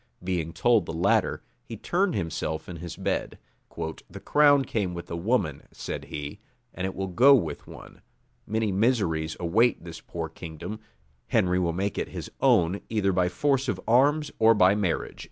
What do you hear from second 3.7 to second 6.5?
"The crown came with a woman," said he,